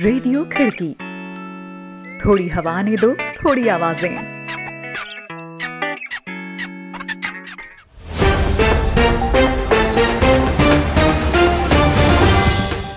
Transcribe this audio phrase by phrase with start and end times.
[0.00, 0.88] Radio खिड़की।
[2.18, 4.16] थोड़ी हवा ने दो, थोड़ी आवाज़ें।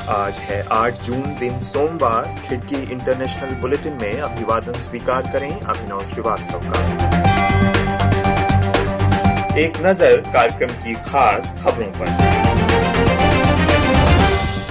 [0.09, 6.59] आज है 8 जून, दिन सोमवार। खिड़की इंटरनेशनल बुलेटिन में अभिवादन स्वीकार करें अभिनव श्रीवास्तव
[6.65, 6.79] का।
[9.59, 12.46] एक नज़र कार्यक्रम की खास खबरों पर।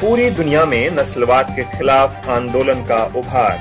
[0.01, 3.61] पूरी दुनिया में नस्लवाद के खिलाफ आंदोलन का उभार।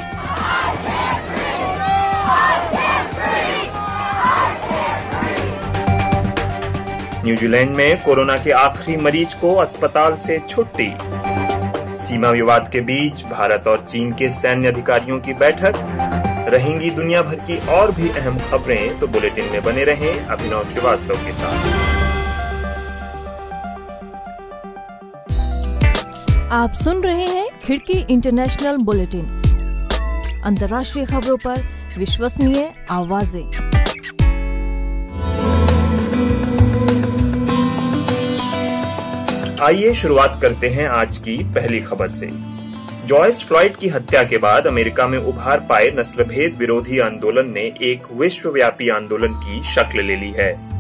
[7.26, 10.92] न्यूजीलैंड में कोरोना के आखिरी मरीज़ को अस्पताल से छुट्टी।
[11.96, 15.74] सीमा विवाद के बीच भारत और चीन के सैन्य अधिकारियों की बैठक।
[16.54, 21.26] रहेंगी दुनिया भर की और भी अहम खबरें तो बुलेटिन में बने रहें अभिनव श्रीवास्तव
[21.26, 21.85] के साथ।
[26.52, 29.26] आप सुन रहे हैं खिड़की इंटरनेशनल बुलेटिन।
[30.46, 31.62] अंतर्राष्ट्रीय खबरों पर
[31.98, 33.44] विश्वसनीय आवाज़ें।
[39.62, 42.30] आइए शुरुआत करते हैं आज की पहली खबर से।
[43.06, 48.08] जॉयस फ्लॉइड की हत्या के बाद अमेरिका में उभार पाए नस्लभेद विरोधी आंदोलन ने एक
[48.14, 50.75] विश्वव्यापी आंदोलन की शक्ल ले ली है।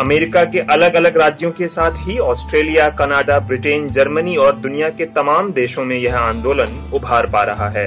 [0.00, 5.04] अमेरिका के अलग अलग राज्यों के साथ ही ऑस्ट्रेलिया, कनाडा, ब्रिटेन, जर्मनी और दुनिया के
[5.04, 7.86] तमाम देशों में यह आंदोलन उभार पा रहा है।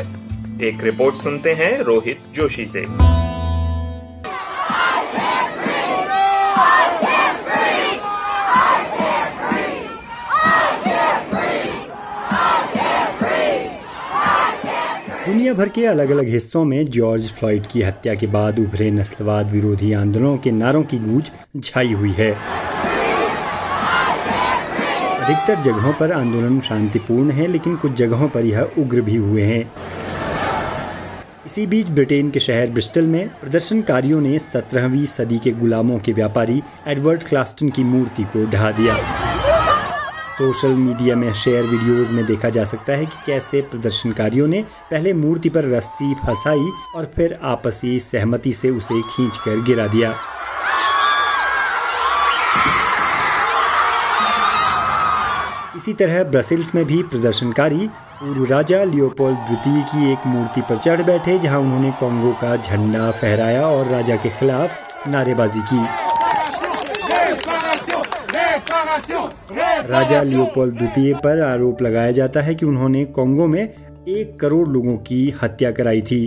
[0.62, 2.86] एक रिपोर्ट सुनते हैं रोहित जोशी से।
[15.54, 19.52] दुनिया भर के अलग अलग हिस्सों में जॉर्ज फ्लॉइड की हत्या के बाद उभरे नस्लवाद
[19.52, 21.32] विरोधी आंदोलनों के नारों की गूंज
[21.64, 22.32] छाई हुई है।
[25.20, 29.72] अधिकतर जगहों पर आंदोलन शांतिपूर्ण है, लेकिन कुछ जगहों पर यह उग्र भी हुए हैं।
[31.46, 36.62] इसी बीच ब्रिटेन के शहर ब्रिस्टल में प्रदर्शनकारियों ने 17वीं सदी के गुलामों के व्यापारी
[36.88, 39.23] एडवर्ड क्लास्टन की मूर्ति को ढहा दिया।
[40.34, 44.62] सोशल मीडिया में शेयर वीडियोस में देखा जा सकता है कि कैसे प्रदर्शनकारियों ने
[44.92, 50.14] पहले मूर्ति पर रस्सी फंसाई और फिर आपसी सहमति से उसे खींचकर गिरा दिया।
[55.76, 57.88] इसी तरह ब्रसेल्स में भी प्रदर्शनकारी
[58.20, 63.12] पूर्व राजा लियोपोल्ड द्वितीय की एक मूर्ति पर चढ़ बैठे, जहाँ उन्होंने कांगो का झंडा
[63.12, 66.03] फहराया और राजा के खिलाफ नारेबाजी की।
[69.90, 74.96] राजा लियोपोल द्वितीय पर आरोप लगाया जाता है कि उन्होंने कांगो में एक करोड़ लोगों
[74.98, 76.26] की हत्या कराई थी।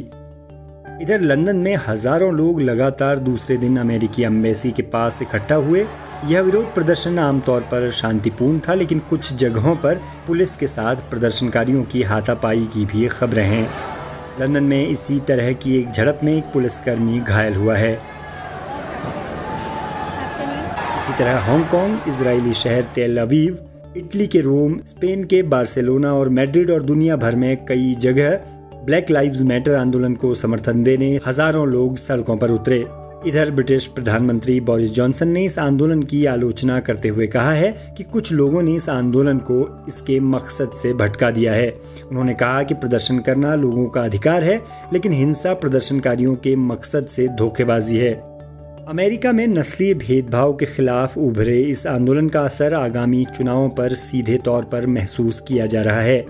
[1.03, 5.87] इधर लंदन में हज़ारों लोग लगातार दूसरे दिन अमेरिकी अम्बेसी के पास इकट्ठा हुए।
[6.25, 11.82] यह विरोध प्रदर्शन आमतौर पर शांतिपूर्ण था, लेकिन कुछ जगहों पर पुलिस के साथ प्रदर्शनकारियों
[11.84, 13.69] की हाथापाई की भी खबरें हैं।
[14.41, 18.16] लंदन में इसी तरह की एक झड़प में एक पुलिसकर्मी घायल हुआ है।
[21.06, 23.59] इसी तरह हांगकांग इसराइली शहर तेल अवीव
[23.97, 28.34] इटली के रोम, स्पेन के बार्सिलोना और मैड्रिड और दुनिया भर में कई जगह
[28.87, 32.84] ब्लैक लाइव्स मैटर आंदोलन को समर्थन देने हज़ारों लोग सड़कों पर उतरे।
[33.27, 38.03] इधर ब्रिटिश प्रधानमंत्री बोरिस जॉनसन ने इस आंदोलन की आलोचना करते हुए कहा है कि
[38.03, 41.75] कुछ लोगों ने इस आंदोलन को इसके मकसद से भटका दिया है।
[42.11, 44.62] उन्होंने कहा कि प्रदर्शन करना लोगों का अधिकार है,
[44.93, 48.36] लेकिन हिंसा प्रदर्शनकारियों के मकसद से धोखेबाजी है।
[48.89, 54.37] अमेरिका में नस्लीय भेदभाव के खिलाफ उभरे इस आंदोलन का असर आगामी चुनावों पर सीधे
[54.39, 56.21] तौर पर महसूस किया जा रहा है।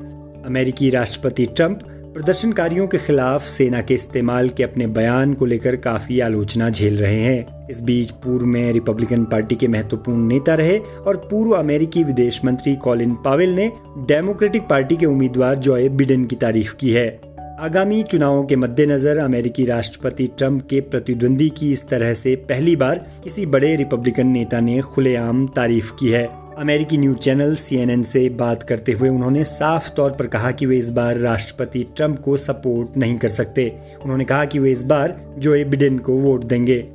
[0.46, 1.82] अमेरिकी राष्ट्रपति ट्रंप
[2.14, 7.20] प्रदर्शनकारियों के खिलाफ सेना के इस्तेमाल के अपने बयान को लेकर काफ़ी आलोचना झेल रहे
[7.20, 12.44] हैं। इस बीच पूर्व में रिपब्लिकन पार्टी के महत्वपूर्ण नेता रहे और पूर्व अमेरिकी विदेश
[12.44, 17.25] मंत्री कॉलिन पावेल ने डेमोक्रेटिक पार्टी के उम्मीदवार जॉय बिडेन की तारीफ़ की है।
[17.60, 22.98] आगामी चुनावों के मद्देनजर अमेरिकी राष्ट्रपति ट्रंप के प्रतिद्वंदी की इस तरह से पहली बार
[23.24, 26.24] किसी बड़े रिपब्लिकन नेता ने खुलेआम तारीफ़ की है।
[26.58, 30.76] अमेरिकी न्यूज़ चैनल सीएनएन से बात करते हुए उन्होंने साफ़ तौर पर कहा कि वे
[30.76, 35.20] इस बार राष्ट्रपति ट्रंप को सपोर्ट नहीं कर सकते। उन्होंने कहा कि वे इस बार
[35.38, 36.88] जो बिडेन को वोट देंगे।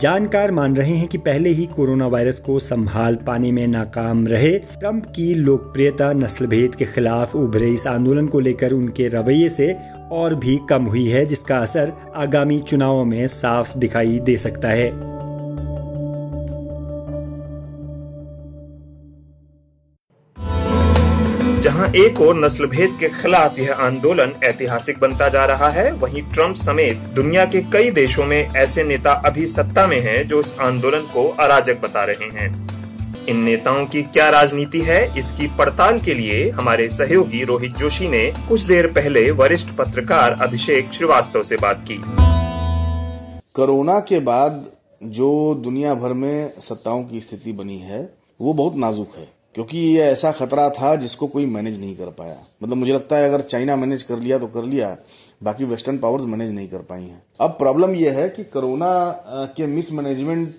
[0.00, 4.58] जानकार मान रहे हैं कि पहले ही कोरोना वायरस को संभाल पाने में नाकाम रहे।
[4.58, 9.76] ट्रंप की लोकप्रियता नस्ल भेद के खिलाफ उभरे इस आंदोलन को लेकर उनके रवैये से
[10.12, 15.09] और भी कम हुई है, जिसका असर आगामी चुनावों में साफ़ दिखाई दे सकता है।
[21.96, 26.56] एक और नस्ल भेद के खिलाफ यह आंदोलन ऐतिहासिक बनता जा रहा है, वहीं ट्रंप
[26.56, 31.00] समेत दुनिया के कई देशों में ऐसे नेता अभी सत्ता में हैं जो इस आंदोलन
[31.14, 32.48] को अराजक बता रहे हैं।
[33.28, 38.22] इन नेताओं की क्या राजनीति है, इसकी पड़ताल के लिए हमारे सहयोगी रोहित जोशी ने
[38.48, 42.00] कुछ देर पहले वरिष्ठ पत्रकार अभिषेक श्रीवास्तव से बात की।
[43.54, 44.64] कोरोना के बाद
[45.02, 48.08] जो दुनिया भर में सत्ताओं की स्थिति बनी है,
[48.40, 52.36] वो बहुत नाजुक है। क्योंकि ये ऐसा खतरा था जिसको कोई मैनेज नहीं कर पाया।
[52.62, 54.96] मतलब मुझे लगता है अगर चाइना मैनेज कर लिया तो कर लिया,
[55.42, 58.92] बाकी वेस्टर्न पावर्स मैनेज नहीं कर पाई हैं। अब प्रॉब्लम यह है कि कोरोना
[59.56, 60.58] के मिसमैनेजमेंट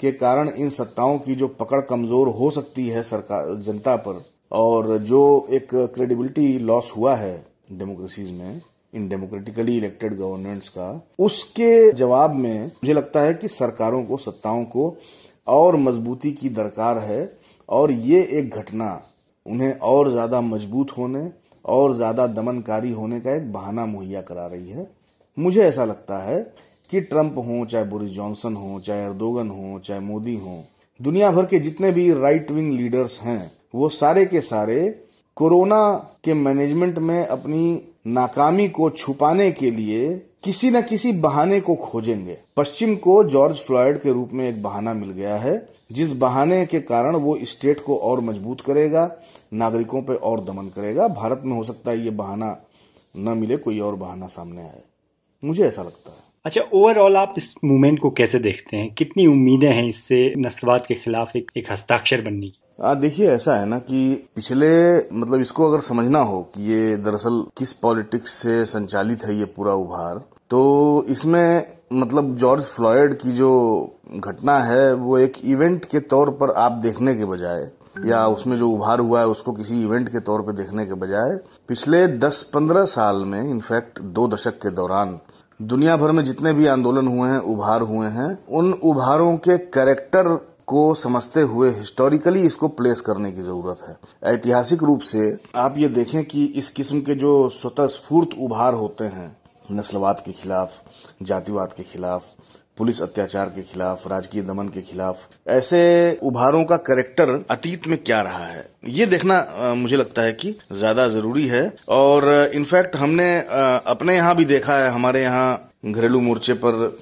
[0.00, 4.96] के कारण इन सत्ताओं की जो पकड़ कमज़ोर हो सकती है सरकार, जनता पर, और
[4.98, 7.34] जो एक क्रेडिबिलिटी लॉस हुआ है
[7.72, 8.60] डेमोक्रेसीज में
[8.92, 14.64] इन डेमोक्रेटिकली इलेक्टेड गवर्नमेंट्स का, उसके जवाब में मुझे लगता है कि सरकारों को, सत्ताओं
[14.66, 14.96] को
[15.46, 17.24] और मजबूती की दरकार है
[17.70, 19.00] और ये एक घटना,
[19.46, 21.30] उन्हें और ज़्यादा मज़बूत होने
[21.64, 24.88] और ज़्यादा दमनकारी होने का एक बहाना मुहैया करा रही है।
[25.36, 26.40] मुझे ऐसा लगता है
[26.90, 30.62] कि ट्रंप हो, चाहे बोरिस जॉनसन हो, चाहे अर्दोगन हो, चाहे मोदी हो
[31.00, 34.88] दुनिया भर के जितने भी राइट विंग लीडर्स हैं, वो सारे के सारे
[35.36, 35.92] कोरोना
[36.24, 37.62] के मैनेजमेंट में अपनी
[38.06, 43.98] नाकामी को छुपाने के लिए किसी न किसी बहाने को खोजेंगे। पश्चिम को जॉर्ज फ्लॉयड
[43.98, 47.96] के रूप में एक बहाना मिल गया है जिस बहाने के कारण वो स्टेट को
[47.96, 49.16] और मज़बूत करेगा
[49.54, 52.62] नागरिकों पर और दमन करेगा। भारत में हो सकता है ये बहाना
[53.16, 54.80] न मिले कोई और बहाना सामने आए।
[55.44, 58.94] मुझे ऐसा लगता है। अच्छा ओवरऑल आप इस मूवमेंट को कैसे देखते हैं?
[58.94, 62.60] कितनी उम्मीदें हैं इससे नस्लवाद के खिलाफ एक, एक हस्ताक्षर बनने की?
[62.80, 64.68] देखिए, ऐसा है ना कि पिछले
[65.14, 69.72] मतलब इसको अगर समझना हो कि ये दरअसल किस पॉलिटिक्स से संचालित है ये पूरा
[69.74, 73.50] उभार तो इसमें मतलब जॉर्ज फ्लॉयड की जो
[74.16, 77.68] घटना है, वो एक इवेंट के तौर पर आप देखने के बजाय,
[78.06, 81.38] या उसमें जो उभार हुआ है उसको किसी इवेंट के तौर पर देखने के बजाय,
[81.68, 85.18] पिछले 10-15 साल में, इनफैक्ट दो दशक के दौरान,
[85.60, 90.38] दुनिया भर में जितने भी आंदोलन हुए हैं, उभार हुए हैं, उन उभारों के कैरेक्टर
[90.70, 95.88] को समझते हुए हिस्टोरिकली इसको प्लेस करने की ज़रूरत है। ऐतिहासिक रूप से आप ये
[95.90, 99.30] देखें कि इस किस्म के जो स्वतः स्फूर्त उभार होते हैं,
[99.72, 100.70] नस्लवाद के खिलाफ,
[101.22, 102.22] जातिवाद के खिलाफ,
[102.78, 105.16] पुलिस अत्याचार के खिलाफ, राजकीय दमन के खिलाफ,
[105.48, 108.64] ऐसे उभारों का करेक्टर अतीत में क्या रहा है?
[108.88, 114.44] ये देखना मुझे लगता है कि ज़्यादा ज़रूरी है। और इनफैक्ट हमने अपने यहाँ भी
[114.46, 116.98] देखा है, हमारे यहाँ घरेलू मोर्चे पर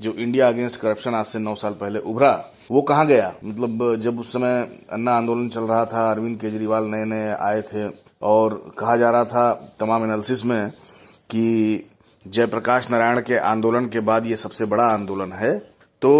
[0.00, 2.32] जो इंडिया अगेंस्ट करप्शन आज से नौ साल पहले उभरा
[2.70, 3.32] वो कहाँ गया?
[3.44, 4.60] मतलब जब उस समय
[4.92, 7.88] अन्ना आंदोलन चल रहा था, अरविंद केजरीवाल नए नए आए थे,
[8.22, 10.70] और कहा जा रहा था तमाम एनालिसिस में
[11.30, 11.90] कि
[12.26, 15.52] जयप्रकाश नारायण के आंदोलन के बाद ये सबसे बड़ा आंदोलन है।
[16.02, 16.12] तो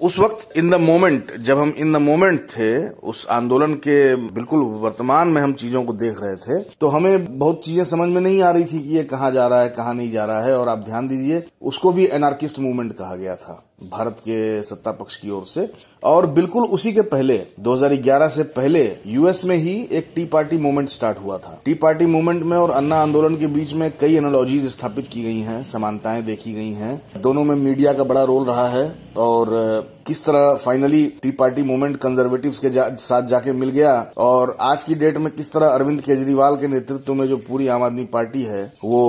[0.00, 4.62] उस वक्त इन द मोमेंट जब हम इन द मोमेंट थे, उस आंदोलन के बिल्कुल
[4.80, 8.42] वर्तमान में हम चीज़ों को देख रहे थे तो हमें बहुत चीज़ें समझ में नहीं
[8.42, 10.68] आ रही थी कि ये कहाँ जा रहा है, कहाँ नहीं जा रहा है, और
[10.68, 15.30] आप ध्यान दीजिए, उसको भी एनार्किस्ट मूवमेंट कहा गया था। भारत के सत्ता पक्ष की
[15.30, 15.70] ओर से।
[16.04, 20.88] और बिल्कुल उसी के पहले 2011 से पहले यूएस में ही एक टी पार्टी मूवमेंट
[20.88, 24.66] स्टार्ट हुआ था। टी पार्टी मूवमेंट में और अन्ना आंदोलन के बीच में कई एनोलॉजीज
[24.66, 28.68] स्थापित की गई हैं, समानताएँ देखी गई हैं। दोनों में मीडिया का बड़ा रोल रहा
[28.68, 33.90] है और किस तरह finally tea party movement conservative के जा, साथ जाके मिल गया
[34.16, 37.82] और आज की डेट में किस तरह अरविंद केजरीवाल के नेतृत्व में जो पूरी आम
[37.82, 39.02] आदमी पार्टी है वो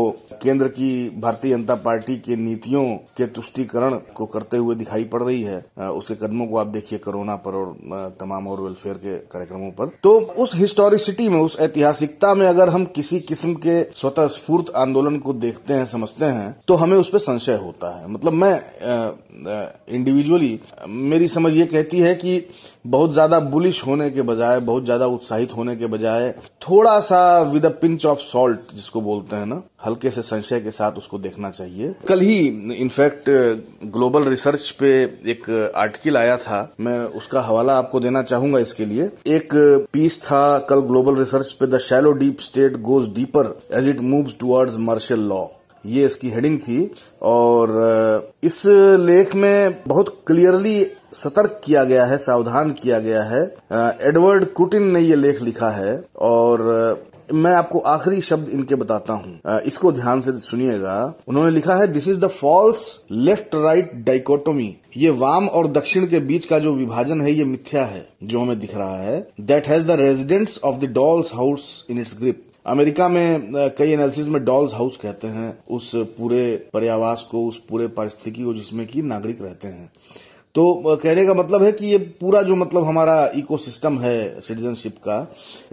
[0.43, 2.83] केंद्र की भारतीय जनता पार्टी के नीतियों
[3.17, 7.35] के तुष्टिकरण को करते हुए दिखाई पड़ रही है उसके कदमों को आप देखिए कोरोना
[7.37, 12.45] पर और तमाम और वेलफेयर के कार्यक्रमों पर। तो उस हिस्टोरिसिटी में उस ऐतिहासिकता में
[12.47, 16.97] अगर हम किसी किस्म के स्वतः स्फूर्त आंदोलन को देखते हैं समझते हैं तो हमें
[16.97, 18.53] उस पर संशय होता है। मतलब मैं
[19.89, 22.41] इंडिविजुअली मेरी समझ ये कहती है कि
[22.87, 26.29] बहुत ज़्यादा बुलिश होने के बजाय, बहुत ज़्यादा उत्साहित होने के बजाय,
[26.61, 30.71] थोड़ा सा with a pinch of salt जिसको बोलते हैं ना, हल्के से संशय के
[30.71, 32.37] साथ उसको देखना चाहिए। कल ही
[32.75, 33.29] इनफैक्ट
[33.93, 34.91] ग्लोबल रिसर्च पे
[35.31, 39.53] एक आर्टिकल आया था। मैं उसका हवाला आपको देना चाहूँगा इसके लिए। एक
[39.93, 44.35] पीस था, कल ग्लोबल रिसर्च पे the shallow deep state goes deeper as it moves
[44.39, 45.45] towards martial law
[45.85, 46.79] ये इसकी हेडिंग थी
[47.23, 48.63] और इस
[48.99, 53.43] लेख में बहुत क्लियरली सतर्क किया गया है, सावधान किया गया है।
[54.07, 59.59] एडवर्ड कुटिन ने ये लेख लिखा है और मैं आपको आखिरी शब्द इनके बताता हूँ।
[59.61, 60.95] इसको ध्यान से सुनिएगा।
[61.27, 62.81] उन्होंने लिखा है this is the false
[63.11, 67.85] left right dichotomy ये वाम और दक्षिण के बीच का जो विभाजन है, ये मिथ्या
[67.85, 71.99] है, जो हमें दिख रहा है। That has the residents of the dolls house in
[72.01, 76.41] its grip America में कई एनालिसिस में डॉल्स हाउस कहते हैं, उस पूरे
[76.73, 79.91] पर्यावास को, उस पूरे परिस्थिति को जिसमें कि नागरिक रहते हैं।
[80.55, 85.17] तो कहने का मतलब है कि ये पूरा जो मतलब हमारा इकोसिस्टम है सिटीजनशिप का,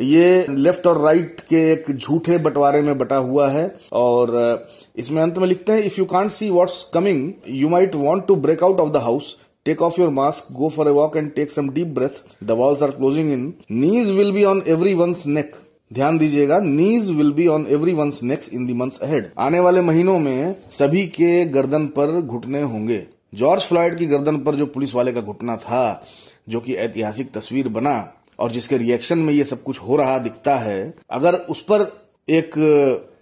[0.00, 5.38] ये लेफ़्ट और राइट के एक झूठे बंटवारे में बटा हुआ है। और इसमें अंत
[5.38, 8.80] में लिखते हैं if you can't see what's coming you might want to break out
[8.80, 9.36] of the house
[9.66, 12.82] take off your mask go for a walk and take some deep breath the walls
[12.82, 15.54] are closing in knees will be on every one's neck
[15.92, 19.80] ध्यान दीजिएगा knees will be on every one's next in the months ahead आने वाले
[19.80, 24.94] महीनों में सभी के गर्दन पर घुटने होंगे। जॉर्ज फ्लॉयड की गर्दन पर जो पुलिस
[24.94, 26.06] वाले का घुटना था,
[26.48, 30.56] जो कि ऐतिहासिक तस्वीर बना, और जिसके रिएक्शन में ये सब कुछ हो रहा, दिखता
[30.56, 32.50] है, अगर उस पर एक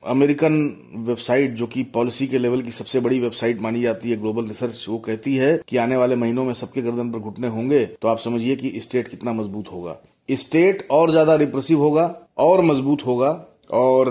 [0.07, 0.55] अमेरिकन
[1.07, 4.85] वेबसाइट, जो कि पॉलिसी के लेवल की सबसे बड़ी वेबसाइट मानी जाती है ग्लोबल रिसर्च
[4.89, 8.19] वो कहती है कि आने वाले महीनों में सबके गर्दन पर घुटने होंगे तो आप
[8.19, 9.97] समझिए कि स्टेट कितना मज़बूत होगा।
[10.29, 13.29] स्टेट और ज़्यादा रिप्रेसिव होगा, और मज़बूत होगा,
[13.73, 14.09] और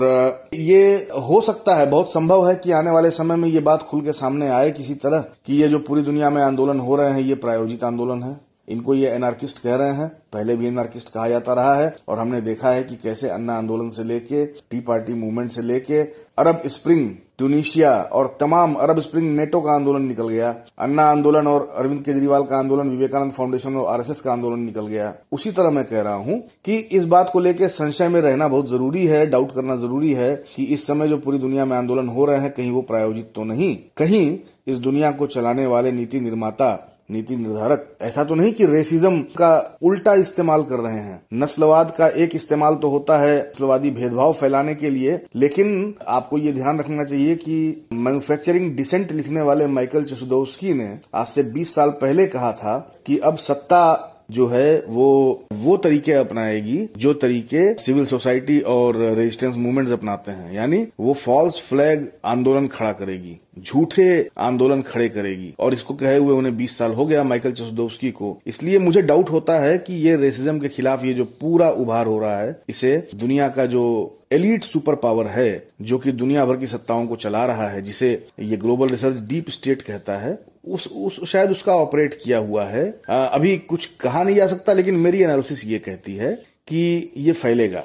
[0.54, 0.84] ये
[1.20, 4.12] हो सकता है, बहुत संभव है कि आने वाले समय में ये बात खुल के
[4.12, 7.34] सामने आए किसी तरह, कि ये जो पूरी दुनिया में आंदोलन हो रहे हैं, ये
[7.36, 8.32] प्रायोजित आंदोलन है।
[8.68, 12.40] इनको ये एनार्किस्ट कह रहे हैं। पहले भी एनार्किस्ट कहा जाता रहा है और हमने
[12.40, 16.00] देखा है कि कैसे अन्ना आंदोलन से लेके टी पार्टी मूवमेंट से लेके,
[16.38, 21.66] अरब स्प्रिंग ट्यूनिशिया और तमाम अरब स्प्रिंग नेटो का आंदोलन निकल गया। अन्ना आंदोलन और
[21.76, 25.84] अरविंद केजरीवाल का आंदोलन, विवेकानंद फाउंडेशन और आरएसएस का आंदोलन निकल गया। उसी तरह मैं
[25.84, 29.54] कह रहा हूँ कि इस बात को लेकर संशय में रहना बहुत ज़रूरी है डाउट
[29.54, 32.70] करना ज़रूरी है कि इस समय जो पूरी दुनिया में आंदोलन हो रहे हैं, कहीं
[32.70, 36.72] वो प्रायोजित तो नहीं। कहीं इस दुनिया को चलाने वाले नीति निर्माता
[37.08, 42.08] नीति निर्धारक। ऐसा तो नहीं कि रेसिज्म का उल्टा इस्तेमाल कर रहे हैं। नस्लवाद का
[42.08, 47.04] एक इस्तेमाल तो होता है नस्लवादी भेदभाव फैलाने के लिए, लेकिन आपको ये ध्यान रखना
[47.04, 52.52] चाहिए कि मैन्युफैक्चरिंग डिसेंट लिखने वाले माइकल चसुदोस्की ने आज से 20 साल पहले कहा
[52.52, 58.96] था कि अब सत्ता जो है, वो वो तरीके अपनाएगी जो तरीके सिविल सोसाइटी और
[59.16, 65.52] रेजिस्टेंस मूवमेंट्स अपनाते हैं। यानी वो फॉल्स फ्लैग आंदोलन खड़ा करेगी, झूठे आंदोलन खड़े करेगी।
[65.58, 69.30] और इसको कहे हुए उन्हें 20 साल हो गया माइकल चसदोवस्की को। इसलिए मुझे डाउट
[69.30, 72.96] होता है कि ये रेसिज्म के खिलाफ ये जो पूरा उभार हो रहा है, इसे
[73.14, 73.84] दुनिया का जो
[74.32, 78.26] एलीट सुपर पावर है जो कि दुनिया भर की सत्ताओं को चला रहा है जिसे
[78.40, 80.38] ये ग्लोबल रिसर्च डीप स्टेट कहता है।
[80.68, 84.72] उस, उस शायद उसका ऑपरेट किया हुआ है। आ, अभी कुछ कहा नहीं जा सकता
[84.72, 86.32] लेकिन मेरी एनालिसिस ये कहती है
[86.68, 87.84] कि ये फैलेगा।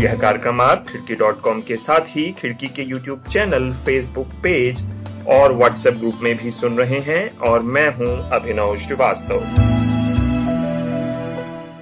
[0.00, 4.86] यह कार्यक्रम आप खिड़की डॉट कॉम के साथ ही खिड़की के यूट्यूब चैनल फेसबुक पेज
[5.28, 9.75] और व्हाट्सएप ग्रुप में भी सुन रहे हैं। और मैं हूँ अभिनव श्रीवास्तव।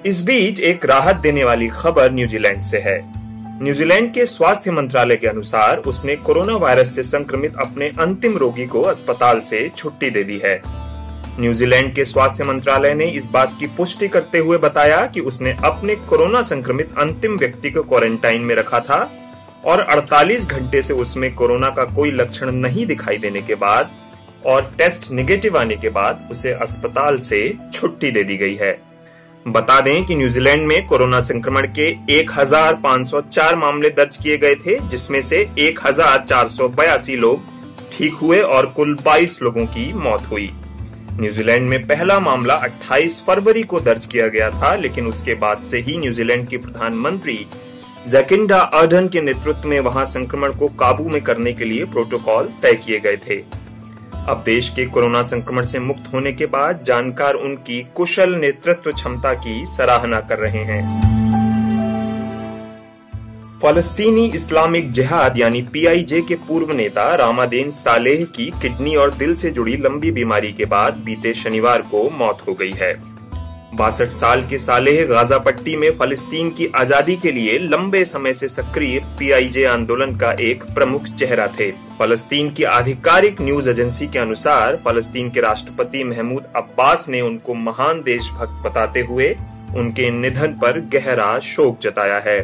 [0.07, 2.99] इस बीच एक राहत देने वाली खबर न्यूजीलैंड से है।
[3.63, 8.83] न्यूजीलैंड के स्वास्थ्य मंत्रालय के अनुसार उसने कोरोना वायरस से संक्रमित अपने अंतिम रोगी को
[8.83, 10.63] अस्पताल से छुट्टी दे दी है।
[11.41, 15.95] न्यूजीलैंड के स्वास्थ्य मंत्रालय ने इस बात की पुष्टि करते हुए बताया कि उसने अपने
[15.95, 19.11] कोरोना संक्रमित अंतिम व्यक्ति को क्वारंटाइन में रखा था
[19.65, 23.91] और 48 घंटे से उसमें कोरोना का कोई लक्षण नहीं दिखाई देने के बाद
[24.47, 28.94] और टेस्ट निगेटिव आने के बाद उसे अस्पताल से छुट्टी दे दी गई है।
[29.47, 35.21] बता दें कि न्यूजीलैंड में कोरोना संक्रमण के 1504 मामले दर्ज किए गए थे, जिसमें
[35.23, 37.43] से एक हज़ार चार सौ बयासी लोग
[37.93, 40.51] ठीक हुए और कुल 22 लोगों की मौत हुई।
[41.21, 45.81] न्यूजीलैंड में पहला मामला 28 फरवरी को दर्ज किया गया था, लेकिन उसके बाद से
[45.81, 47.39] ही न्यूजीलैंड की प्रधानमंत्री
[48.09, 52.75] जैकिंडा अर्डन के नेतृत्व में वहाँ संक्रमण को काबू में करने के लिए प्रोटोकॉल तय
[52.77, 53.43] किए गए थे।
[54.29, 59.33] अब देश के कोरोना संक्रमण से मुक्त होने के बाद जानकार उनकी कुशल नेतृत्व क्षमता
[59.35, 60.83] की सराहना कर रहे हैं।
[63.63, 69.51] फलस्तीनी इस्लामिक जिहाद यानी पीआईजे के पूर्व नेता रामादेन सालेह की किडनी और दिल से
[69.51, 73.14] जुड़ी लंबी बीमारी के बाद बीते शनिवार को मौत हो गई है।
[73.75, 78.49] बासठ साल के सालेह गाजा पट्टी में फलस्तीन की आज़ादी के लिए लंबे समय से
[78.49, 84.77] सक्रिय पीआईजे आंदोलन का एक प्रमुख चेहरा थे। फलस्तीन की आधिकारिक न्यूज़ एजेंसी के अनुसार
[84.85, 89.35] फलस्तीन के राष्ट्रपति महमूद अब्बास ने उनको महान देशभक्त बताते हुए
[89.77, 92.39] उनके निधन पर गहरा शोक जताया है।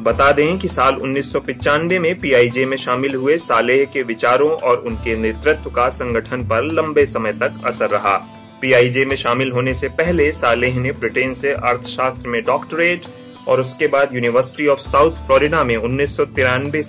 [0.00, 4.50] बता दें कि साल उन्नीस सौ पंचानवे में पीआईजे में शामिल हुए सालेह के विचारों
[4.50, 8.16] और उनके नेतृत्व का संगठन पर लंबे समय तक असर रहा।
[8.60, 13.02] पीआईजे में शामिल होने से पहले सालेह ने ब्रिटेन से अर्थशास्त्र में डॉक्टरेट
[13.48, 16.16] और उसके बाद यूनिवर्सिटी ऑफ़ साउथ फ्लोरिडा में उन्नीस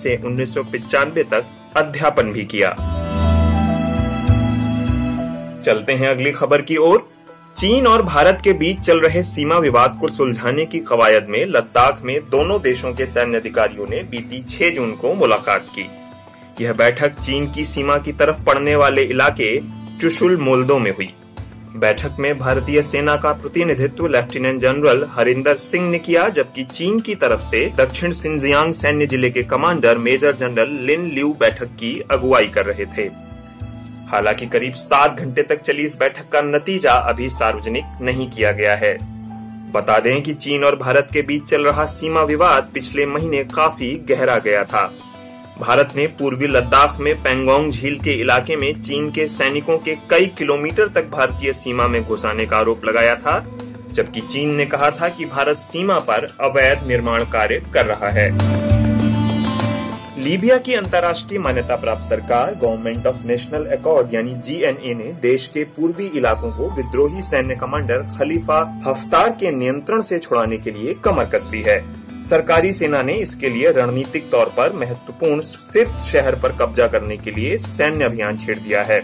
[0.02, 0.54] से उन्नीस
[1.30, 1.44] तक
[1.76, 2.70] अध्यापन भी किया।
[5.62, 7.08] चलते हैं अगली खबर की ओर।
[7.56, 12.02] चीन और भारत के बीच चल रहे सीमा विवाद को सुलझाने की कवायद में लद्दाख
[12.02, 15.86] में दोनों देशों के सैन्य अधिकारियों ने बीती 6 जून को मुलाकात की।
[16.64, 19.60] यह बैठक चीन की सीमा की तरफ़ पड़ने वाले इलाके
[20.00, 21.12] चुशुल मोल्दो में हुई।
[21.76, 27.14] बैठक में भारतीय सेना का प्रतिनिधित्व लेफ्टिनेंट जनरल हरिंदर सिंह ने किया, जबकि चीन की
[27.14, 32.46] तरफ़ से दक्षिण सिंजियांग सैन्य ज़िले के commander major general Lin Liu बैठक की अगुवाई
[32.46, 33.02] कर रहे थे।
[34.08, 38.74] हालाँकि करीब सात घंटे तक चली इस बैठक का नतीजा अभी सार्वजनिक नहीं किया गया
[38.76, 38.96] है।
[39.72, 43.94] बता दें कि चीन और भारत के बीच चल रहा सीमा विवाद पिछले महीने काफ़ी
[44.08, 44.92] गहरा गया था।
[45.60, 50.26] भारत ने पूर्वी लद्दाख में पेंगोंग झील के इलाके में चीन के सैनिकों के कई
[50.26, 53.38] किलोमीटर तक भारतीय सीमा में घुसाने का आरोप लगाया था,
[53.92, 58.30] जबकि चीन ने कहा था कि भारत सीमा पर अवैध निर्माण कार्य कर रहा है।
[60.18, 65.64] लीबिया की अंतर्राष्ट्रीय मान्यता प्राप्त सरकार गवर्नमेंट ऑफ़ नेशनल अकॉर्ड यानी जीएनए ने देश के
[65.76, 71.24] पूर्वी इलाकों को विद्रोही सैन्य कमांडर खलीफा हफ्तार के नियंत्रण से छुड़ाने के लिए कमर
[71.24, 71.78] कस ली है।
[72.24, 77.30] सरकारी सेना ने इसके लिए रणनीतिक तौर पर महत्वपूर्ण सिर्फ़ शहर पर कब्जा करने के
[77.30, 79.02] लिए सैन्य अभियान छेड़ दिया है।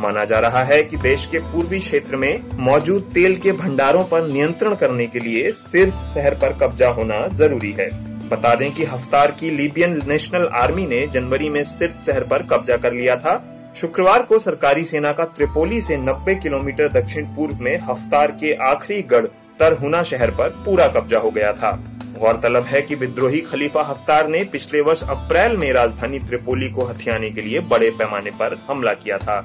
[0.00, 4.26] माना जा रहा है कि देश के पूर्वी क्षेत्र में मौजूद तेल के भंडारों पर
[4.28, 7.90] नियंत्रण करने के लिए सिर्फ़ शहर पर कब्जा होना ज़रूरी है।
[8.28, 12.76] बता दें कि हफ्तार की लीबियन नेशनल आर्मी ने जनवरी में सिर्फ़ शहर पर कब्जा
[12.76, 17.78] कर लिया था। शुक्रवार को सरकारी सेना का त्रिपोली से 90 किलोमीटर दक्षिण पूर्व में
[17.78, 19.26] हफ्तार के आखिरी गढ़
[19.60, 21.70] तरहुना शहर पर पूरा कब्जा हो गया था।
[22.18, 27.30] गौरतलब है कि विद्रोही खलीफा हफ्तार ने पिछले वर्ष अप्रैल में राजधानी त्रिपोली को हथियाने
[27.30, 29.38] के लिए बड़े पैमाने पर हमला किया था।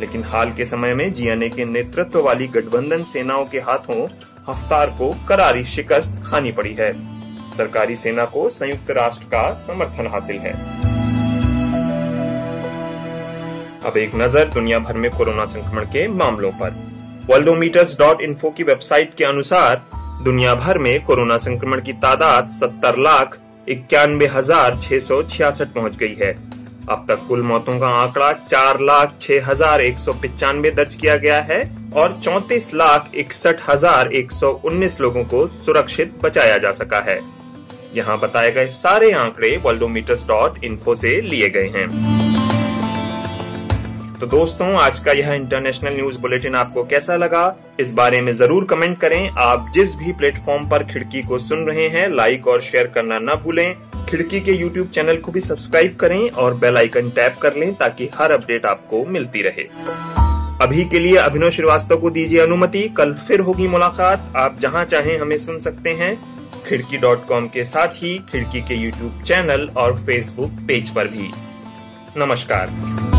[0.00, 4.06] लेकिन हाल के समय में जीएनए के नेतृत्व वाली गठबंधन सेनाओं के हाथों
[4.48, 6.92] हफ्तार को करारी शिकस्त खानी पड़ी है।
[7.52, 10.52] सरकारी सेना को संयुक्त राष्ट्र का समर्थन हासिल है।
[13.84, 16.70] अब एक नज़र दुनिया भर में कोरोना संक्रमण के मामलों पर।
[17.30, 19.82] वर्ल्डोमीटर्स डॉट इन्फो की वेबसाइट के अनुसार
[20.22, 23.36] दुनिया भर में कोरोना संक्रमण की तादाद सत्तर लाख
[23.68, 26.30] इक्यानवे हज़ार छह सौ छियासठ पहुँच गई है।
[26.90, 31.16] अब तक कुल मौतों का आंकड़ा चार लाख छह हज़ार एक सौ पिचानवे दर्ज किया
[31.16, 31.60] गया है
[31.96, 37.20] और चौतीस लाख इकसठ हज़ार एक सौ उन्नीस लोगों को सुरक्षित बचाया जा सका है।
[37.94, 41.88] यहाँ बताए गए सारे आंकड़े वर्ल्डोमीटर्स डॉट इन्फो से लिए गए हैं।
[44.20, 47.56] तो दोस्तों, आज का यह इंटरनेशनल न्यूज़ बुलेटिन आपको कैसा लगा?
[47.80, 51.86] इस बारे में ज़रूर कमेंट करें। आप जिस भी प्लेटफॉर्म पर खिड़की को सुन रहे
[51.88, 53.74] हैं लाइक और शेयर करना न भूलें।
[54.08, 58.08] खिड़की के यूट्यूब चैनल को भी सब्सक्राइब करें और बेल आइकन टैप कर लें ताकि
[58.14, 59.62] हर अपडेट आपको मिलती रहे।
[60.62, 65.16] अभी के लिए अभिनव श्रीवास्तव को दीजिए अनुमति। कल फिर होगी मुलाकात। आप जहाँ चाहें
[65.18, 66.14] हमें सुन सकते हैं।
[66.68, 71.30] खिड़की डॉट कॉम के साथ ही खिड़की के यूट्यूब चैनल और फेसबुक पेज पर भी।
[72.16, 73.18] नमस्कार।